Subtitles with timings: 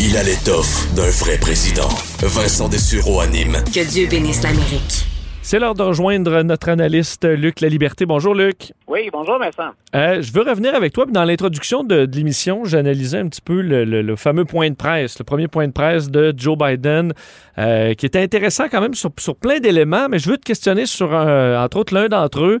[0.00, 1.88] Il a l'étoffe d'un vrai président.
[2.22, 3.56] Vincent Dessureau anime.
[3.74, 5.06] Que Dieu bénisse l'Amérique.
[5.42, 8.06] C'est l'heure de rejoindre notre analyste Luc La Liberté.
[8.06, 8.72] Bonjour Luc.
[8.86, 9.72] Oui, bonjour Vincent.
[9.94, 11.04] Euh, je veux revenir avec toi.
[11.08, 14.76] Dans l'introduction de, de l'émission, j'analysais un petit peu le, le- le fameux point de
[14.76, 17.12] presse, le premier point de presse de Joe Biden,
[17.58, 20.86] euh, qui était intéressant quand même sur, sur plein d'éléments, mais je veux te questionner
[20.86, 22.60] sur, un- entre autres, l'un d'entre eux.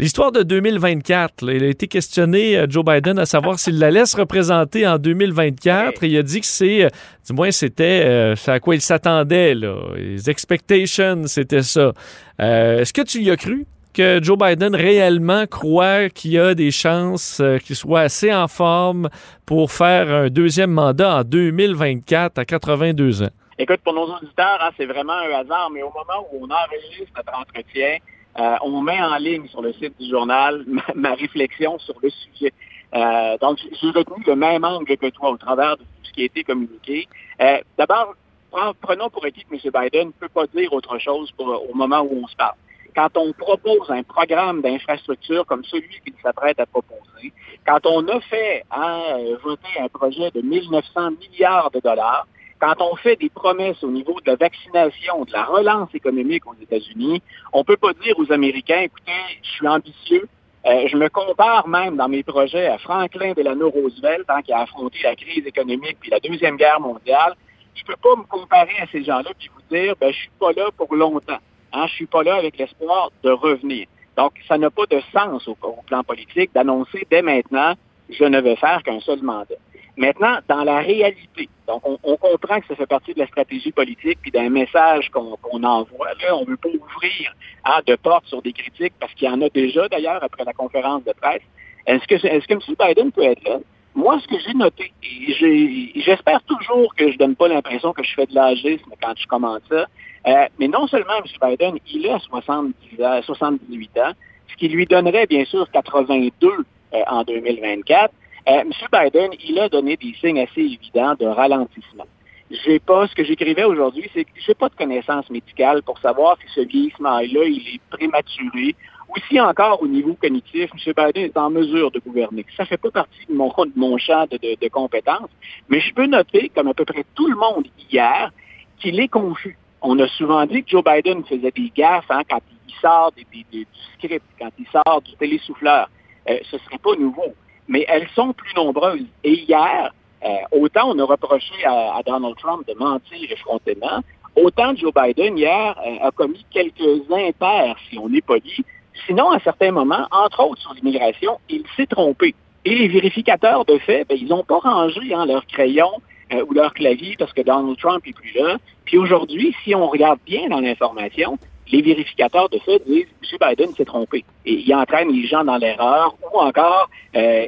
[0.00, 1.44] L'histoire de 2024.
[1.44, 1.52] là.
[1.54, 6.04] il a été questionné, euh, Joe Biden, à savoir s'il la laisse représenter en 2024.
[6.04, 6.88] Et il a dit que c'est, euh,
[7.26, 9.54] du moins, c'était euh, à quoi il s'attendait.
[9.54, 9.74] là.
[9.96, 11.92] Les expectations, c'était ça.
[12.40, 13.66] Euh, Est-ce que tu y as cru?
[13.94, 18.46] que Joe Biden réellement croit qu'il y a des chances euh, qu'il soit assez en
[18.46, 19.08] forme
[19.44, 23.30] pour faire un deuxième mandat en 2024 à 82 ans?
[23.58, 27.10] Écoute, pour nos auditeurs, hein, c'est vraiment un hasard, mais au moment où on enregistre
[27.16, 27.96] notre entretien,
[28.38, 32.52] euh, on met en ligne sur le site du journal ma, réflexion sur le sujet.
[32.94, 36.22] Euh, donc, j'ai retenu le même angle que toi au travers de tout ce qui
[36.22, 37.06] a été communiqué.
[37.40, 38.14] Euh, D'abord,
[38.52, 39.60] pren- prenons pour acquis que M.
[39.74, 42.56] Biden ne peut pas dire autre chose au moment où on se parle.
[42.94, 47.32] Quand on propose un programme d'infrastructure comme celui qu'il s'apprête à proposer,
[47.66, 52.26] quand on a fait hein, voter un projet de 1900 milliards de dollars,
[52.58, 56.54] quand on fait des promesses au niveau de la vaccination, de la relance économique aux
[56.60, 60.28] États-Unis, on peut pas dire aux Américains, écoutez, je suis ambitieux,
[60.66, 64.60] euh, je me compare même dans mes projets à Franklin Delano Roosevelt, hein, qui a
[64.60, 67.34] affronté la crise économique puis la Deuxième Guerre mondiale.
[67.74, 70.52] Je peux pas me comparer à ces gens-là puis vous dire, ben, je suis pas
[70.52, 71.38] là pour longtemps.
[71.72, 73.86] Hein, je suis pas là avec l'espoir de revenir.
[74.16, 77.74] Donc, ça n'a pas de sens au, au plan politique d'annoncer dès maintenant,
[78.10, 79.54] je ne vais faire qu'un seul mandat.
[79.98, 84.18] Maintenant, dans la réalité, donc on, comprend que ça fait partie de la stratégie politique
[84.22, 86.08] puis d'un message qu'on envoie.
[86.22, 87.34] Là, on ne veut pas ouvrir
[87.64, 90.52] hein, de portes sur des critiques parce qu'il y en a déjà d'ailleurs après la
[90.52, 91.42] conférence de presse.
[91.86, 92.60] Est-ce que, M.
[92.78, 93.58] Biden peut être là?
[93.96, 98.14] Moi, ce que j'ai noté, et j'espère toujours que je donne pas l'impression que je
[98.14, 99.86] fais de l'agisme quand je commente ça,
[100.28, 101.24] euh, mais non seulement M.
[101.42, 104.12] Biden, il a 70 ans, 78 ans,
[104.46, 108.14] ce qui lui donnerait bien sûr 82 euh, en 2024.
[108.48, 108.72] Euh, M.
[108.90, 112.06] Biden, il a donné des signes assez évidents de ralentissement.
[112.50, 116.38] J'ai pas, ce que j'écrivais aujourd'hui, c'est que j'ai pas de connaissances médicales pour savoir
[116.38, 118.74] si ce vieillissement-là, il est prématuré
[119.10, 120.94] ou si encore au niveau cognitif, M.
[120.96, 122.46] Biden est en mesure de gouverner.
[122.56, 125.30] Ça fait pas partie de mon, champ de, compétences,
[125.68, 128.30] mais je peux noter, comme à peu près tout le monde hier,
[128.78, 129.58] qu'il est confus.
[129.82, 133.44] On a souvent dit que Joe Biden faisait des gaffes hein, quand il sort des-
[133.52, 135.90] du script, quand il sort du télésouffleur.
[136.30, 137.34] Euh, ce serait pas nouveau,
[137.68, 139.06] mais elles sont plus nombreuses.
[139.24, 139.92] Et hier,
[140.24, 144.02] euh, autant on a reproché à, Donald Trump de mentir effrontément,
[144.34, 148.64] autant Joe Biden hier euh, a commis quelques impairs, si on est poli.
[149.06, 152.34] Sinon, à certains moments, entre autres sur l'immigration, il s'est trompé.
[152.64, 155.92] Et les vérificateurs de fait, ben, ils n'ont pas rangé hein, leur crayon
[156.32, 158.56] euh, ou leur clavier parce que Donald Trump est plus là.
[158.84, 161.38] Puis aujourd'hui, si on regarde bien dans l'information,
[161.70, 163.38] les vérificateurs de fait disent M.
[163.48, 164.24] Biden s'est trompé.
[164.44, 167.46] Et il entraîne les gens dans l'erreur ou encore euh,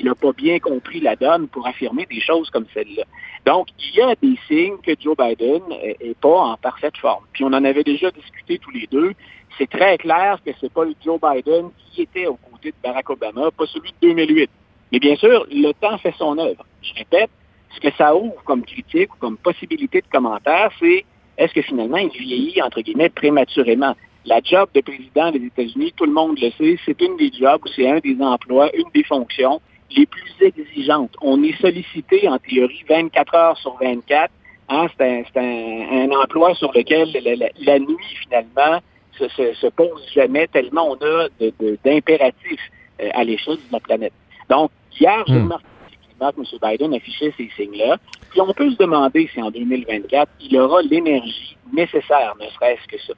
[0.00, 3.04] il n'a pas bien compris la donne pour affirmer des choses comme celle-là.
[3.44, 7.24] Donc, il y a des signes que Joe Biden n'est pas en parfaite forme.
[7.32, 9.12] Puis on en avait déjà discuté tous les deux.
[9.58, 13.10] C'est très clair que c'est pas le Joe Biden qui était aux côtés de Barack
[13.10, 14.50] Obama, pas celui de 2008.
[14.92, 16.64] Mais bien sûr, le temps fait son œuvre.
[16.82, 17.30] Je répète,
[17.74, 21.04] ce que ça ouvre comme critique ou comme possibilité de commentaire, c'est
[21.40, 23.94] est-ce que finalement il vieillit, entre guillemets, prématurément?
[24.26, 27.62] La job de président des États-Unis, tout le monde le sait, c'est une des jobs,
[27.74, 29.60] c'est un des emplois, une des fonctions
[29.96, 31.14] les plus exigeantes.
[31.22, 34.30] On est sollicité, en théorie, 24 heures sur 24.
[34.68, 38.78] Hein, c'est un, c'est un, un emploi sur lequel la, la- la nuit, finalement,
[39.18, 42.70] se, se, se pose jamais tellement on a de- de- d'impératifs
[43.02, 44.12] euh, à l'échelle de la planète.
[44.50, 45.44] Donc, hier, j'ai Hmm.
[45.44, 45.66] remarqué
[46.20, 46.70] effectivement que M.
[46.70, 47.96] Biden affichait ces signes-là.
[48.30, 53.00] Puis on peut se demander si en 2024, il aura l'énergie nécessaire, ne serait-ce que
[53.02, 53.12] ça.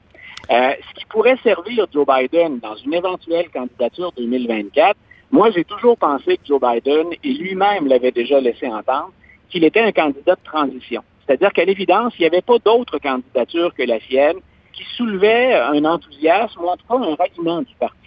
[0.51, 4.97] Euh, ce qui pourrait servir Joe Biden dans une éventuelle candidature 2024,
[5.31, 9.13] moi, j'ai toujours pensé que Joe Biden, et lui-même l'avait déjà laissé entendre,
[9.49, 11.03] qu'il était un candidat de transition.
[11.25, 14.37] C'est-à-dire qu'à l'évidence, il n'y avait pas d'autre candidature que la sienne
[14.73, 18.02] qui soulevait un enthousiasme ou en tout cas un ralliement du parti.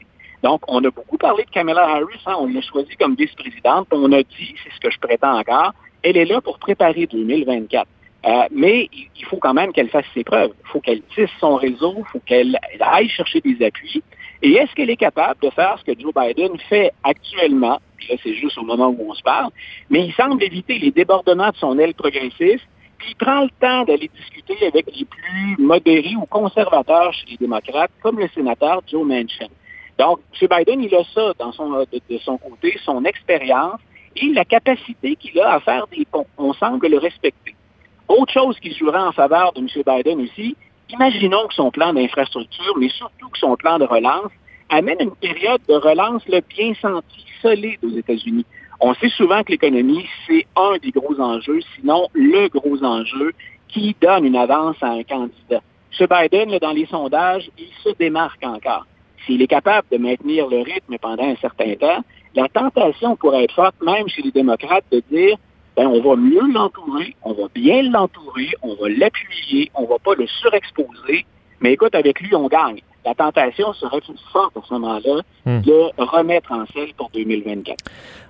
[0.45, 4.11] Donc, on a beaucoup parlé de Kamala Harris, hein, on l'a choisie comme vice-présidente, on
[4.11, 7.87] a dit, c'est ce que je prétends encore, elle est là pour préparer 2024.
[8.27, 10.51] Euh, mais il faut quand même qu'elle fasse ses preuves.
[10.63, 14.03] Il faut qu'elle tisse son réseau, il faut qu'elle aille chercher des appuis.
[14.43, 17.79] Et est-ce qu'elle est capable de faire ce que Joe Biden fait actuellement?
[17.97, 19.49] Puis là, c'est juste au moment où on se parle.
[19.89, 22.67] Mais il semble éviter les débordements de son aile progressiste.
[22.99, 27.37] Puis il prend le temps d'aller discuter avec les plus modérés ou conservateurs chez les
[27.37, 29.47] démocrates, comme le sénateur Joe Manchin.
[29.97, 30.47] Donc, M.
[30.49, 33.79] Biden, il a ça de, son côté, son expérience
[34.15, 36.27] et la capacité qu'il a à faire des ponts.
[36.37, 37.55] On semble le respecter.
[38.07, 39.67] Autre chose qui jouera en faveur de M.
[39.67, 40.55] Biden aussi,
[40.89, 44.31] imaginons que son plan d'infrastructure, mais surtout que son plan de relance,
[44.69, 48.45] amène une période de relance le bien sentie, solide aux États-Unis.
[48.79, 53.33] On sait souvent que l'économie, c'est un des gros enjeux, sinon le gros enjeu
[53.69, 55.61] qui donne une avance à un candidat.
[55.99, 56.07] M.
[56.09, 58.85] Biden, dans les sondages, il se démarque encore.
[59.25, 62.03] S'il est capable de maintenir le rythme pendant un certain temps,
[62.35, 65.37] la tentation pourrait être forte, même chez les démocrates, de dire
[65.75, 70.15] ben, on va mieux l'entourer, on va bien l'entourer, on va l'appuyer, on va pas
[70.15, 71.25] le surexposer,
[71.59, 72.79] mais écoute, avec lui, on gagne.
[73.05, 75.61] La tentation serait plus forte à ce moment-là hmm.
[75.61, 77.77] de remettre en selle pour 2024.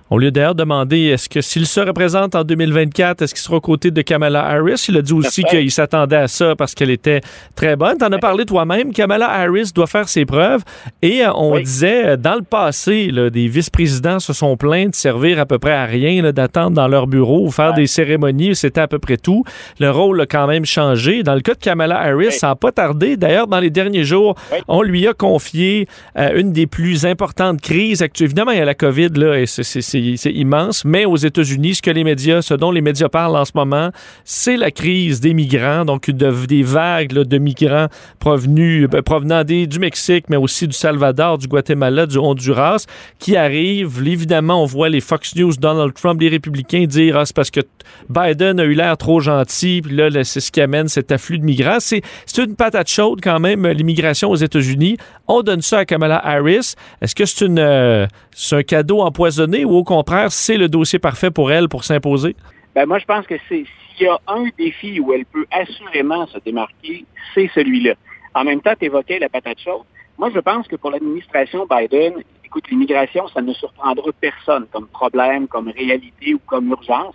[0.08, 3.56] On lui a d'ailleurs demandé est-ce que s'il se représente en 2024, est-ce qu'il sera
[3.56, 4.86] aux côtés de Kamala Harris?
[4.88, 7.20] Il a dit aussi qu'il s'attendait à ça parce qu'elle était
[7.56, 7.98] très bonne.
[7.98, 8.92] Tu en as parlé toi-même.
[8.92, 10.62] Kamala Harris doit faire ses preuves.
[11.02, 15.40] Et euh, on disait, euh, dans le passé, des vice-présidents se sont plaints de servir
[15.40, 18.54] à peu près à rien, d'attendre dans leur bureau ou faire des cérémonies.
[18.54, 19.42] C'était à peu près tout.
[19.80, 21.24] Le rôle a quand même changé.
[21.24, 23.16] Dans le cas de Kamala Harris, ça n'a pas tardé.
[23.16, 24.36] D'ailleurs, dans les derniers jours,
[24.68, 28.26] on lui a confié euh, une des plus importantes crises actuelles.
[28.26, 30.84] Évidemment, il y a la COVID, là, et c'est c'est immense.
[30.84, 33.90] Mais aux États-Unis, ce que les médias, ce dont les médias parlent en ce moment,
[34.24, 37.86] c'est la crise des migrants, donc des vagues de migrants
[38.18, 42.86] provenus, ben, provenant des, du Mexique, mais aussi du Salvador, du Guatemala, du Honduras,
[43.18, 44.02] qui arrivent.
[44.06, 47.60] Évidemment, on voit les Fox News, Donald Trump, les républicains dire ah, c'est parce que
[48.08, 51.44] Biden a eu l'air trop gentil, puis là, c'est ce qui amène cet afflux de
[51.44, 51.78] migrants.
[51.80, 52.02] C'est
[52.38, 54.96] une patate chaude quand même, l'immigration aux États-Unis.
[55.28, 56.74] On donne ça à Kamala Harris.
[57.00, 58.06] Est-ce que c'est euh,
[58.52, 62.36] un cadeau empoisonné ou au contraire, c'est le dossier parfait pour elle pour s'imposer?
[62.74, 63.66] Ben moi, je pense que s'il
[64.00, 67.94] y a un défi où elle peut assurément se démarquer, c'est celui-là.
[68.34, 69.84] En même temps, tu évoquais la patate chaude.
[70.18, 75.48] Moi, je pense que pour l'administration Biden, écoute, l'immigration, ça ne surprendra personne comme problème,
[75.48, 77.14] comme réalité ou comme urgence.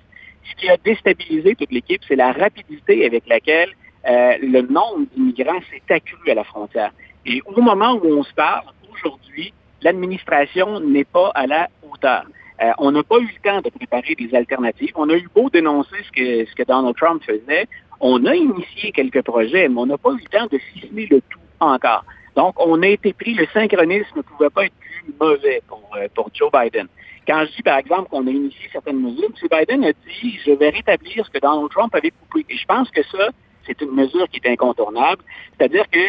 [0.49, 3.69] Ce qui a déstabilisé toute l'équipe, c'est la rapidité avec laquelle
[4.07, 6.91] euh, le nombre d'immigrants s'est accru à la frontière.
[7.25, 12.25] Et au moment où on se parle, aujourd'hui, l'administration n'est pas à la hauteur.
[12.61, 14.91] Euh, on n'a pas eu le temps de préparer des alternatives.
[14.95, 16.11] On a eu beau dénoncer ce
[16.53, 17.67] que, Donald Trump faisait.
[17.99, 21.21] On a initié quelques projets, mais on n'a pas eu le temps de ficeler le
[21.21, 22.05] tout encore.
[22.35, 26.07] Donc, on a été pris, le synchronisme ne pouvait pas être plus mauvais pour, euh,
[26.33, 26.87] Joe Biden.
[27.27, 29.47] Quand je dis, par exemple, qu'on a initié certaines mesures, M.
[29.51, 32.45] Biden a dit, je vais rétablir ce que Donald Trump avait coupé.
[32.49, 33.29] Et je pense que ça,
[33.65, 35.23] c'est une mesure qui est incontournable.
[35.57, 35.99] C'est-à-dire que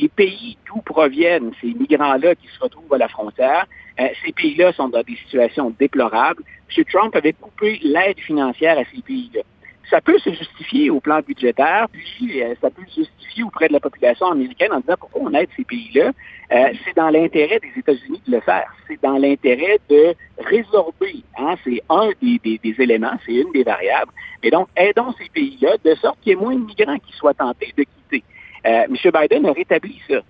[0.00, 3.66] les pays d'où proviennent ces migrants-là qui se retrouvent à la frontière,
[4.00, 6.42] euh, ces pays-là sont dans des situations déplorables.
[6.76, 6.84] M.
[6.84, 9.42] Trump avait coupé l'aide financière à ces pays-là.
[9.90, 13.72] Ça peut se justifier au plan budgétaire, puis euh, ça peut se justifier auprès de
[13.72, 16.12] la population américaine en disant pourquoi on aide ces pays-là.
[16.52, 18.72] Euh, c'est dans l'intérêt des États-Unis de le faire.
[18.86, 21.24] C'est dans l'intérêt de résorber.
[21.36, 24.12] Hein, c'est un des, éléments, c'est une des variables.
[24.44, 27.34] Et donc, aidons ces pays-là de sorte qu'il y ait moins de migrants qui soient
[27.34, 28.24] tentés de quitter.
[28.66, 28.94] Euh, M.
[28.94, 30.20] Biden a rétabli ça.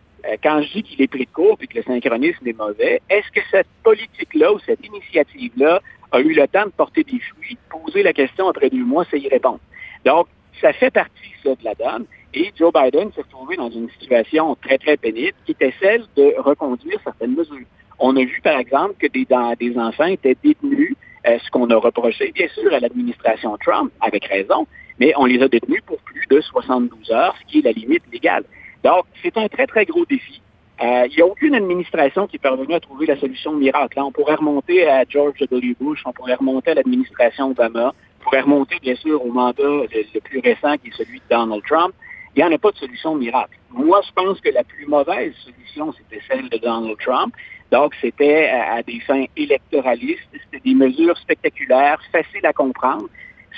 [0.42, 3.30] Quand je dis qu'il est pris de court et que le synchronisme est mauvais, est-ce
[3.30, 5.80] que cette politique-là ou cette initiative-là
[6.12, 9.20] a eu le temps de porter des fruits, poser la question après deux mois, c'est
[9.20, 9.60] y répondre.
[10.04, 10.26] Donc,
[10.60, 12.06] ça fait partie ça, de la donne.
[12.34, 16.34] Et Joe Biden s'est retrouvé dans une situation très, très pénible qui était celle de
[16.38, 17.66] reconduire certaines mesures.
[17.98, 19.26] On a vu, par exemple, que des,
[19.58, 20.94] des enfants étaient détenus,
[21.26, 24.66] euh, ce qu'on a reproché, bien sûr, à l'administration Trump, avec raison,
[24.98, 28.04] mais on les a détenus pour plus de 72 heures, ce qui est la limite
[28.12, 28.44] légale.
[28.84, 30.40] Donc, c'est un très, très gros défi.
[30.82, 34.00] Euh, il n'y a aucune administration qui est parvenue à trouver la solution miracle.
[34.00, 35.76] on pourrait remonter à George W.
[35.78, 40.20] Bush, on pourrait remonter à l'administration Obama, on pourrait remonter, bien sûr, au mandat le,
[40.20, 41.94] plus récent qui est celui de Donald Trump.
[42.34, 43.58] Il n'y en a pas de solution miracle.
[43.70, 47.34] Moi, je pense que la plus mauvaise solution, c'était celle de Donald Trump.
[47.70, 53.06] Donc, c'était à, des fins électoralistes, c'était des mesures spectaculaires, faciles à comprendre.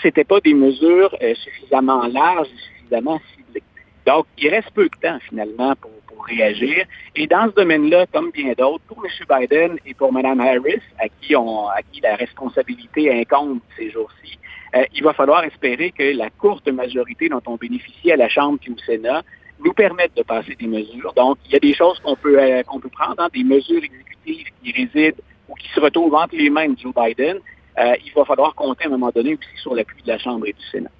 [0.03, 3.63] C'était pas des mesures euh, suffisamment larges et suffisamment ciblées.
[4.07, 5.91] Donc, il reste peu de temps, finalement, pour,
[6.29, 6.85] réagir.
[7.17, 9.11] Et dans ce domaine-là, comme bien d'autres, pour M.
[9.29, 11.35] Biden et pour Mme Harris, à qui,
[12.01, 14.39] la responsabilité incombe ces jours-ci,
[14.77, 18.59] euh, il va falloir espérer que la courte majorité dont on bénéficie à la Chambre
[18.67, 19.23] et au Sénat
[19.65, 21.13] nous permettent de passer des mesures.
[21.15, 24.47] Donc, il y a des choses qu'on peut, euh, peut prendre, hein, des mesures exécutives
[24.63, 25.17] qui résident
[25.49, 27.39] ou qui se retrouvent entre les mains de Joe Biden.
[27.79, 30.47] Euh, il va falloir compter à un moment donné aussi sur l'appui de la Chambre
[30.47, 30.91] et du Sénat.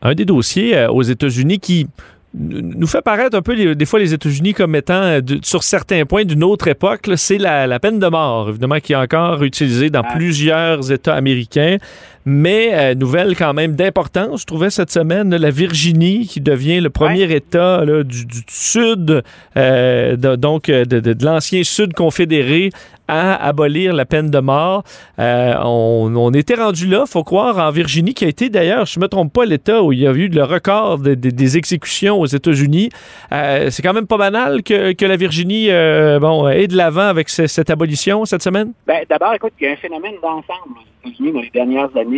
[0.00, 1.86] Un des dossiers aux États-Unis qui
[2.34, 6.24] nous fait paraître un peu des fois les États-Unis comme étant euh, sur certains points
[6.24, 10.90] d'une autre époque, c'est la, peine de mort, évidemment, qui est encore utilisée dans plusieurs
[10.90, 11.76] États américains.
[12.24, 17.32] Mais nouvelle quand même d'importance, je trouvais cette semaine, la Virginie qui devient le premier
[17.34, 19.22] État du, sud,
[19.56, 22.70] donc de, de l'ancien sud confédéré
[23.08, 24.84] à abolir la peine de mort.
[25.18, 29.04] Euh, on, était rendu là, faut croire, en Virginie, qui a été d'ailleurs, je ne
[29.04, 32.88] me trompe pas, l'État où il y a eu le record des exécutions aux États-Unis.
[33.32, 37.28] Euh, c'est quand même pas banal que, la Virginie euh, bon, ait de l'avant avec
[37.28, 38.72] cette abolition cette semaine?
[38.86, 42.11] Ben, D'abord, écoute, il y a un phénomène d'ensemble aux États-Unis dans les dernières années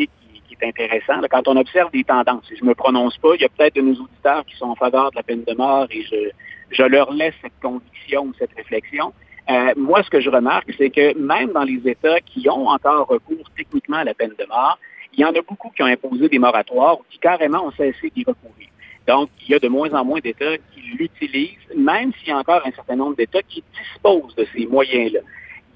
[0.64, 1.20] intéressant.
[1.30, 3.82] quand on observe des tendances, je ne me prononce pas, il y a peut-être de
[3.82, 6.30] nos auditeurs qui sont en faveur de la peine de mort et je,
[6.70, 9.12] je leur laisse cette conviction, cette réflexion.
[9.50, 13.06] Euh, moi, ce que je remarque, c'est que même dans les États qui ont encore
[13.06, 14.78] recours techniquement à la peine de mort,
[15.12, 18.10] il y en a beaucoup qui ont imposé des moratoires ou qui carrément ont cessé
[18.14, 18.68] d'y recourir.
[19.06, 22.38] Donc, il y a de moins en moins d'États qui l'utilisent, même s'il y a
[22.38, 25.20] encore un certain nombre d'États qui disposent de ces moyens-là.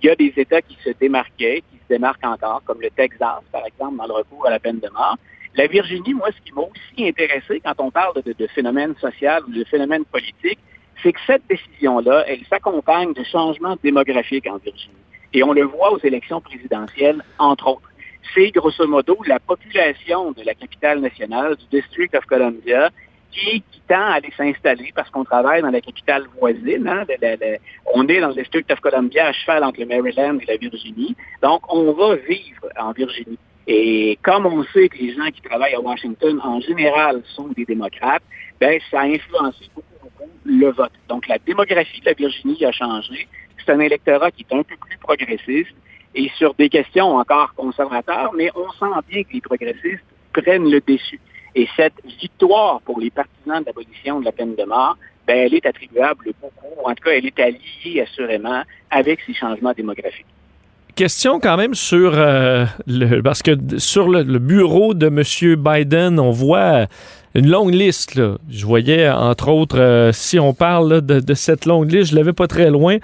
[0.02, 3.42] Il y a des États qui se démarquaient, qui se démarquent encore, comme le Texas,
[3.52, 5.16] par exemple, dans le recours à la peine de mort.
[5.54, 9.44] La Virginie, moi, ce qui m'a aussi intéressé quand on parle de, de phénomènes sociaux
[9.48, 10.60] ou de phénomènes politiques,
[11.02, 14.94] c'est que cette décision-là, elle s'accompagne de changements démographiques en Virginie.
[15.32, 17.90] Et on le voit aux élections présidentielles, entre autres.
[18.34, 22.90] C'est grosso modo la population de la capitale nationale, du District of Columbia,
[23.32, 26.86] qui, tend à aller s'installer parce qu'on travaille dans la capitale voisine.
[26.86, 27.04] Hein,
[27.94, 31.16] on est dans le District of Columbia à cheval entre le Maryland et la Virginie.
[31.42, 33.38] Donc, on va vivre en Virginie.
[33.66, 37.64] Et comme on sait que les gens qui travaillent à Washington, en général, sont des
[37.64, 38.22] démocrates,
[38.60, 39.88] ben, ça a influencé beaucoup
[40.44, 40.92] le vote.
[41.08, 43.28] Donc, la démographie de la Virginie a changé.
[43.58, 45.74] C'est un électorat qui est un peu plus progressiste
[46.14, 50.80] et sur des questions encore conservateurs, mais on sent bien que les progressistes prennent le
[50.80, 51.20] dessus.
[51.58, 54.96] Et cette victoire pour les partisans de l'abolition de la peine de mort,
[55.26, 58.62] ben, elle est attribuable beaucoup, ou en tout cas, elle est alliée assurément
[58.92, 60.24] avec ces changements démographiques
[60.94, 65.54] question quand même sur euh, le parce que sur le, bureau de M.
[65.54, 66.86] Biden, on voit
[67.36, 68.20] une longue liste.
[68.50, 72.32] Je voyais, entre autres, euh, si on parle de, de, cette longue liste, je l'avais
[72.32, 72.96] pas très loin.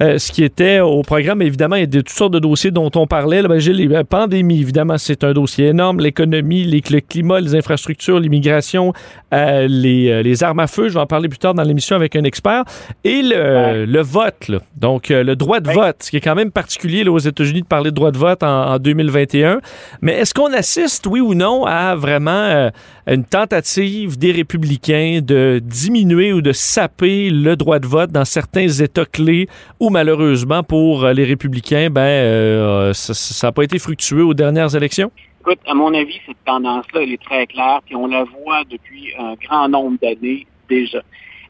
[0.00, 1.42] Euh, ce qui était au programme.
[1.42, 3.42] Évidemment, il y a toutes sortes de dossiers dont on parlait.
[3.42, 6.00] Là, ben, j'ai les pandémies, évidemment, c'est un dossier énorme.
[6.00, 8.92] L'économie, le climat, les infrastructures, l'immigration,
[9.34, 10.88] euh, les, euh, les, armes à feu.
[10.88, 12.64] Je vais en parler plus tard dans l'émission avec un expert.
[13.02, 14.58] Et le, le vote, là.
[14.76, 17.66] donc le droit de vote, ce qui est quand même particulier là, aux États-Unis de
[17.66, 19.60] parler de droit de vote en, en 2021.
[20.00, 22.70] Mais est-ce qu'on assiste, oui ou non, à vraiment
[23.06, 28.68] une tentative des républicains de diminuer ou de saper le droit de vote dans certains
[28.68, 29.48] États clés
[29.80, 34.74] où malheureusement pour euh, les républicains, ben, euh, ça n'a pas été fructueux aux dernières
[34.74, 35.10] élections?
[35.40, 39.14] Écoute, à mon avis, cette tendance-là, elle est très claire, puis on la voit depuis
[39.18, 41.02] un grand nombre d'années déjà.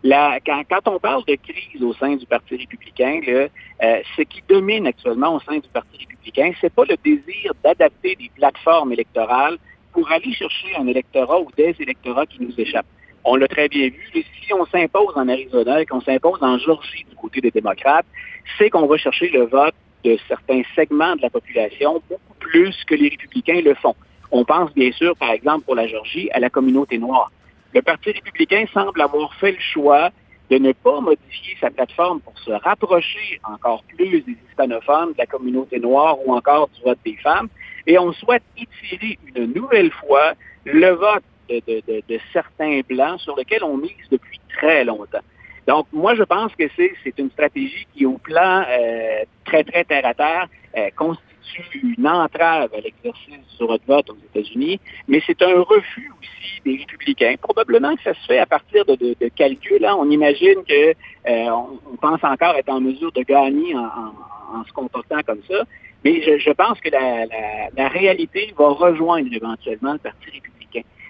[0.05, 3.49] quand, on parle de crise au sein du Parti républicain, euh,
[4.17, 8.31] ce qui domine actuellement au sein du Parti républicain, c'est pas le désir d'adapter des
[8.37, 9.57] plateformes électorales
[9.93, 12.87] pour aller chercher un électorat ou des électorats qui nous échappent.
[13.31, 14.11] On l'a très bien vu.
[14.15, 18.07] si on s'impose en Arizona et qu'on s'impose en Georgie du côté des démocrates,
[18.57, 22.95] c'est qu'on va chercher le vote de certains segments de la population beaucoup plus que
[22.95, 23.95] les républicains le font.
[24.31, 27.31] On pense bien sûr, par exemple, pour la Georgie, à la communauté noire.
[27.75, 30.09] Le Parti républicain semble avoir fait le choix
[30.51, 35.27] de ne pas modifier sa plateforme pour se rapprocher encore plus des hispanophones, de la
[35.27, 37.49] communauté noire ou encore du vote des femmes.
[37.87, 40.33] Et on souhaite étirer une nouvelle fois
[40.65, 45.25] le vote de, certains blancs sur lesquels on mise depuis très longtemps.
[45.69, 50.49] Donc, moi, je pense que c'est une stratégie qui, au plan euh, très, très terre-à-terre,
[50.77, 55.61] euh, constitue une entrave à l'exercice du droit de vote aux États-Unis, mais c'est un
[55.61, 57.35] refus aussi des républicains.
[57.41, 59.85] Probablement que ça se fait à partir de, calculs.
[59.85, 59.95] Hein.
[59.99, 60.91] On imagine que
[61.29, 61.51] euh,
[61.93, 65.65] on, pense encore être en mesure de gagner en, se comportant comme ça,
[66.03, 70.58] mais je, pense que la réalité va rejoindre éventuellement le Parti républicain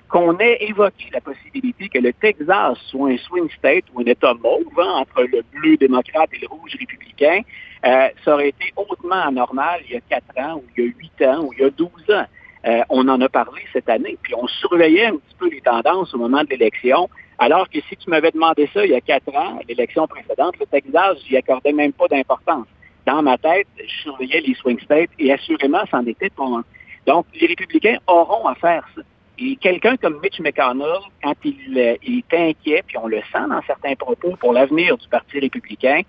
[0.09, 4.35] qu'on ait évoqué la possibilité que le Texas soit un swing state ou un État
[4.35, 7.43] mauve hein, entre le bleu démocrate et le rouge républicain,
[7.85, 10.91] euh, ça aurait été hautement anormal il y a quatre ans, ou il y a
[10.99, 12.25] huit ans, ou il y a douze ans.
[12.67, 16.13] Euh, on en a parlé cette année, puis on surveillait un petit peu les tendances
[16.15, 19.33] au moment de l'élection, alors que si tu m'avais demandé ça il y a quatre
[19.37, 22.67] ans, l'élection précédente, le Texas, j'y accordais même pas d'importance.
[23.07, 26.65] Dans ma tête, je surveillais les swing states et assurément, c'en était pas un.
[27.07, 29.03] Donc, les républicains auront à faire ça.
[29.41, 33.95] Et quelqu'un comme Mitch McConnell, quand il, est inquiet, puis on le sent dans certains
[33.95, 36.01] propos pour l'avenir du Parti républicain,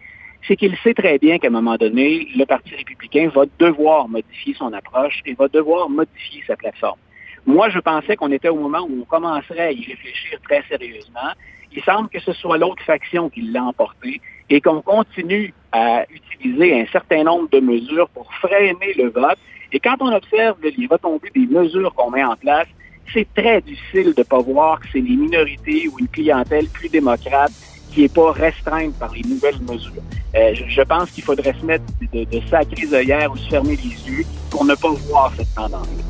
[0.48, 4.56] c'est qu'il sait très bien qu'à un moment donné, le Parti républicain va devoir modifier
[4.56, 6.98] son approche et va devoir modifier sa plateforme.
[7.46, 11.32] Moi, je pensais qu'on était au moment où on commencerait à y réfléchir très sérieusement.
[11.72, 16.82] Il semble que ce soit l'autre faction qui l'a emporté et qu'on continue à utiliser
[16.82, 19.38] un certain nombre de mesures pour freiner le vote.
[19.72, 22.68] Et quand on observe les retombées des mesures qu'on met en place,
[23.14, 26.90] c'est très difficile de ne pas voir que c'est les minorités ou une clientèle plus
[26.90, 27.52] démocrate
[27.92, 30.02] qui n'est pas restreinte par les nouvelles mesures.
[30.36, 34.12] Euh, je, pense qu'il faudrait se mettre de, de sacrées œillères ou se fermer les
[34.12, 36.04] yeux pour ne pas voir cette tendance-là.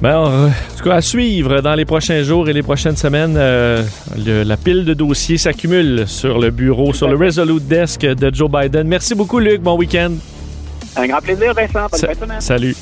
[0.00, 3.84] Ben, en tout cas, à suivre dans les prochains jours et les prochaines semaines, euh,
[4.16, 8.88] la pile de dossiers s'accumule sur le bureau, sur le Resolute Desk de Joe Biden.
[8.88, 9.60] Merci beaucoup, Luc.
[9.60, 10.12] Bon week-end.
[10.96, 11.86] Un grand plaisir, Vincent.
[11.90, 12.40] Bonne fin de semaine.
[12.40, 12.76] Salut.